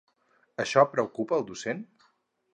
[0.63, 1.87] Això preocupa al docent?